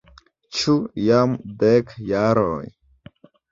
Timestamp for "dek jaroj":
1.65-2.65